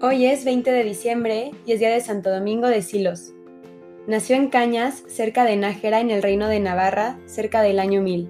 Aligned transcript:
Hoy 0.00 0.26
es 0.26 0.44
20 0.44 0.70
de 0.70 0.84
diciembre 0.84 1.50
y 1.66 1.72
es 1.72 1.80
día 1.80 1.90
de 1.90 2.00
Santo 2.00 2.30
Domingo 2.30 2.68
de 2.68 2.82
Silos. 2.82 3.32
Nació 4.06 4.36
en 4.36 4.48
Cañas, 4.48 5.02
cerca 5.08 5.44
de 5.44 5.56
Nájera, 5.56 5.98
en 5.98 6.12
el 6.12 6.22
reino 6.22 6.46
de 6.46 6.60
Navarra, 6.60 7.18
cerca 7.26 7.62
del 7.62 7.80
año 7.80 8.00
1000. 8.00 8.28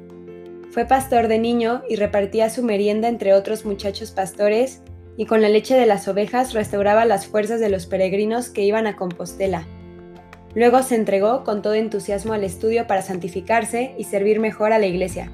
Fue 0.70 0.86
pastor 0.86 1.29
de 1.29 1.39
niño 1.39 1.82
y 1.86 1.96
repartía 1.96 2.48
su 2.48 2.62
merienda 2.62 3.07
entre 3.07 3.34
otros 3.34 3.66
muchachos 3.66 4.12
pastores 4.12 4.80
y 5.18 5.27
con 5.27 5.43
la 5.43 5.50
leche 5.50 5.75
de 5.75 5.84
las 5.84 6.09
ovejas 6.09 6.54
restauraba 6.54 7.04
las 7.04 7.27
fuerzas 7.27 7.61
de 7.61 7.69
los 7.69 7.85
peregrinos 7.85 8.48
que 8.48 8.62
iban 8.62 8.87
a 8.87 8.96
Compostela. 8.96 9.66
Luego 10.55 10.82
se 10.82 10.95
entregó 10.95 11.45
con 11.45 11.61
todo 11.61 11.75
entusiasmo 11.75 12.32
al 12.32 12.45
estudio 12.45 12.87
para 12.87 13.03
santificarse 13.03 13.95
y 13.98 14.05
servir 14.05 14.41
mejor 14.41 14.73
a 14.73 14.79
la 14.79 14.87
iglesia. 14.87 15.30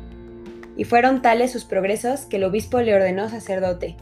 Y 0.77 0.83
fueron 0.83 1.23
tales 1.23 1.53
sus 1.53 1.65
progresos 1.65 2.23
que 2.23 2.39
el 2.39 2.45
obispo 2.45 2.81
le 2.81 2.93
ordenó 2.93 3.29
sacerdote. 3.29 3.95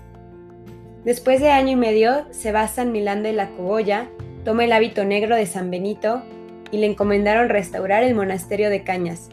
Después 1.05 1.41
de 1.41 1.51
año 1.51 1.73
y 1.73 1.77
medio, 1.77 2.27
se 2.31 2.53
va 2.53 2.69
San 2.69 2.93
Milán 2.93 3.23
de 3.23 3.33
la 3.33 3.51
Cogolla, 3.51 4.09
toma 4.45 4.65
el 4.65 4.73
hábito 4.73 5.05
negro 5.05 5.35
de 5.35 5.47
San 5.47 5.71
Benito 5.71 6.23
y 6.71 6.79
le 6.79 6.87
encomendaron 6.87 7.49
restaurar 7.49 8.05
el 8.05 8.15
monasterio 8.15 8.71
de 8.71 8.85
Cañas. 8.85 9.29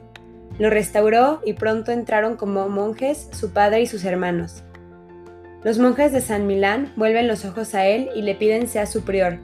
Lo 0.58 0.70
restauró 0.70 1.42
y 1.46 1.54
pronto 1.54 1.92
entraron 1.92 2.36
como 2.36 2.68
monjes 2.70 3.30
su 3.32 3.54
padre 3.54 3.82
y 3.82 3.86
sus 3.86 4.04
hermanos. 4.04 4.64
Los 5.64 5.78
monjes 5.78 6.12
de 6.12 6.22
San 6.22 6.48
Milán 6.48 6.92
vuelven 6.96 7.28
los 7.28 7.46
ojos 7.46 7.76
a 7.76 7.86
él 7.86 8.10
y 8.16 8.24
le 8.24 8.34
piden 8.34 8.68
sea 8.68 8.86
su 8.86 9.04
prior. 9.04 9.40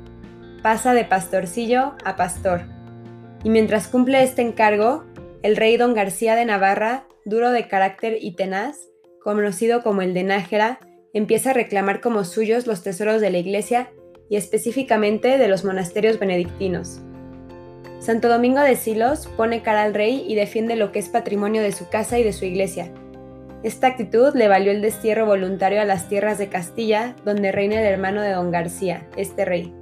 Pasa 0.63 0.93
de 0.93 1.05
pastorcillo 1.05 1.93
a 2.03 2.15
pastor. 2.15 2.61
Y 3.43 3.49
mientras 3.49 3.87
cumple 3.87 4.23
este 4.23 4.41
encargo, 4.41 5.05
el 5.43 5.55
rey 5.55 5.77
don 5.77 5.93
García 5.93 6.35
de 6.35 6.45
Navarra, 6.45 7.05
duro 7.23 7.51
de 7.51 7.67
carácter 7.67 8.17
y 8.19 8.35
tenaz, 8.35 8.77
conocido 9.21 9.83
como 9.83 10.01
el 10.01 10.13
de 10.13 10.23
Nájera, 10.23 10.79
empieza 11.15 11.51
a 11.51 11.53
reclamar 11.53 12.01
como 12.01 12.25
suyos 12.25 12.67
los 12.67 12.83
tesoros 12.83 13.21
de 13.21 13.31
la 13.31 13.37
iglesia 13.37 13.89
y 14.29 14.35
específicamente 14.35 15.37
de 15.37 15.47
los 15.47 15.63
monasterios 15.63 16.19
benedictinos. 16.19 16.99
Santo 17.99 18.27
Domingo 18.27 18.59
de 18.59 18.75
Silos 18.75 19.27
pone 19.37 19.63
cara 19.63 19.83
al 19.83 19.93
rey 19.93 20.25
y 20.27 20.35
defiende 20.35 20.75
lo 20.75 20.91
que 20.91 20.99
es 20.99 21.07
patrimonio 21.07 21.61
de 21.61 21.71
su 21.71 21.87
casa 21.89 22.19
y 22.19 22.23
de 22.23 22.33
su 22.33 22.43
iglesia. 22.43 22.91
Esta 23.63 23.87
actitud 23.87 24.35
le 24.35 24.49
valió 24.49 24.71
el 24.71 24.81
destierro 24.81 25.25
voluntario 25.25 25.81
a 25.81 25.85
las 25.85 26.09
tierras 26.09 26.37
de 26.37 26.49
Castilla, 26.49 27.15
donde 27.23 27.53
reina 27.53 27.79
el 27.79 27.85
hermano 27.85 28.21
de 28.21 28.33
don 28.33 28.51
García, 28.51 29.07
este 29.15 29.45
rey. 29.45 29.73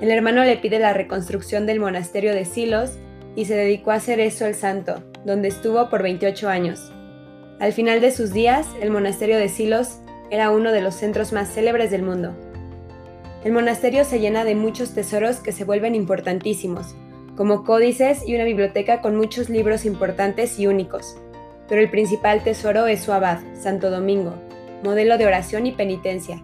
El 0.00 0.10
hermano 0.10 0.44
le 0.44 0.56
pide 0.56 0.78
la 0.78 0.94
reconstrucción 0.94 1.66
del 1.66 1.78
monasterio 1.78 2.34
de 2.34 2.46
Silos 2.46 2.98
y 3.36 3.44
se 3.44 3.54
dedicó 3.54 3.90
a 3.90 3.96
hacer 3.96 4.18
eso 4.18 4.46
el 4.46 4.54
santo, 4.54 5.04
donde 5.26 5.48
estuvo 5.48 5.90
por 5.90 6.02
28 6.02 6.48
años. 6.48 6.90
Al 7.60 7.72
final 7.72 8.00
de 8.00 8.12
sus 8.12 8.32
días, 8.32 8.66
el 8.80 8.90
monasterio 8.90 9.36
de 9.36 9.50
Silos 9.50 9.98
era 10.30 10.50
uno 10.50 10.72
de 10.72 10.80
los 10.80 10.94
centros 10.94 11.32
más 11.32 11.52
célebres 11.52 11.90
del 11.90 12.02
mundo. 12.02 12.34
El 13.44 13.52
monasterio 13.52 14.04
se 14.04 14.20
llena 14.20 14.44
de 14.44 14.54
muchos 14.54 14.94
tesoros 14.94 15.40
que 15.40 15.52
se 15.52 15.64
vuelven 15.64 15.94
importantísimos, 15.94 16.94
como 17.36 17.64
códices 17.64 18.26
y 18.26 18.34
una 18.34 18.44
biblioteca 18.44 19.00
con 19.00 19.16
muchos 19.16 19.48
libros 19.48 19.84
importantes 19.84 20.58
y 20.58 20.66
únicos. 20.66 21.16
Pero 21.68 21.80
el 21.80 21.90
principal 21.90 22.42
tesoro 22.42 22.86
es 22.86 23.00
su 23.00 23.12
abad, 23.12 23.38
Santo 23.54 23.90
Domingo, 23.90 24.34
modelo 24.82 25.18
de 25.18 25.26
oración 25.26 25.66
y 25.66 25.72
penitencia. 25.72 26.42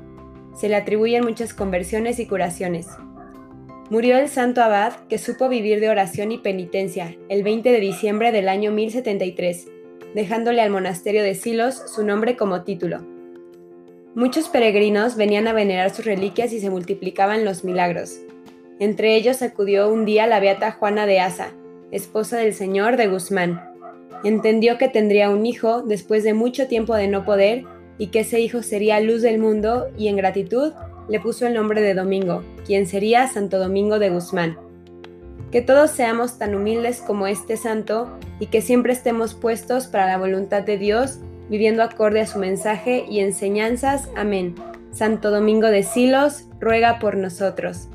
Se 0.54 0.68
le 0.68 0.76
atribuyen 0.76 1.24
muchas 1.24 1.52
conversiones 1.52 2.20
y 2.20 2.26
curaciones. 2.26 2.86
Murió 3.90 4.16
el 4.16 4.28
santo 4.28 4.62
abad 4.62 4.94
que 5.08 5.18
supo 5.18 5.48
vivir 5.48 5.80
de 5.80 5.90
oración 5.90 6.30
y 6.32 6.38
penitencia 6.38 7.16
el 7.28 7.42
20 7.42 7.70
de 7.70 7.80
diciembre 7.80 8.32
del 8.32 8.48
año 8.48 8.70
1073, 8.70 9.66
dejándole 10.14 10.62
al 10.62 10.70
monasterio 10.70 11.22
de 11.22 11.34
Silos 11.34 11.82
su 11.92 12.04
nombre 12.04 12.36
como 12.36 12.62
título. 12.62 13.13
Muchos 14.14 14.48
peregrinos 14.48 15.16
venían 15.16 15.48
a 15.48 15.52
venerar 15.52 15.90
sus 15.90 16.04
reliquias 16.04 16.52
y 16.52 16.60
se 16.60 16.70
multiplicaban 16.70 17.44
los 17.44 17.64
milagros. 17.64 18.20
Entre 18.78 19.16
ellos 19.16 19.42
acudió 19.42 19.88
un 19.88 20.04
día 20.04 20.28
la 20.28 20.38
beata 20.38 20.70
Juana 20.70 21.04
de 21.04 21.18
Asa, 21.18 21.48
esposa 21.90 22.36
del 22.36 22.54
señor 22.54 22.96
de 22.96 23.08
Guzmán. 23.08 23.60
Entendió 24.22 24.78
que 24.78 24.88
tendría 24.88 25.30
un 25.30 25.46
hijo 25.46 25.82
después 25.82 26.22
de 26.22 26.32
mucho 26.32 26.68
tiempo 26.68 26.94
de 26.94 27.08
no 27.08 27.24
poder 27.24 27.64
y 27.98 28.08
que 28.08 28.20
ese 28.20 28.38
hijo 28.38 28.62
sería 28.62 29.00
luz 29.00 29.20
del 29.20 29.40
mundo 29.40 29.88
y 29.98 30.06
en 30.06 30.16
gratitud 30.16 30.72
le 31.08 31.18
puso 31.18 31.48
el 31.48 31.54
nombre 31.54 31.80
de 31.80 31.94
Domingo, 31.94 32.44
quien 32.64 32.86
sería 32.86 33.26
Santo 33.26 33.58
Domingo 33.58 33.98
de 33.98 34.10
Guzmán. 34.10 34.56
Que 35.50 35.60
todos 35.60 35.90
seamos 35.90 36.38
tan 36.38 36.54
humildes 36.54 37.00
como 37.00 37.26
este 37.26 37.56
santo 37.56 38.16
y 38.38 38.46
que 38.46 38.62
siempre 38.62 38.92
estemos 38.92 39.34
puestos 39.34 39.88
para 39.88 40.06
la 40.06 40.18
voluntad 40.18 40.62
de 40.62 40.78
Dios 40.78 41.18
viviendo 41.48 41.82
acorde 41.82 42.20
a 42.20 42.26
su 42.26 42.38
mensaje 42.38 43.04
y 43.08 43.20
enseñanzas. 43.20 44.08
Amén. 44.16 44.54
Santo 44.92 45.30
Domingo 45.30 45.68
de 45.68 45.82
Silos, 45.82 46.44
ruega 46.60 46.98
por 46.98 47.16
nosotros. 47.16 47.88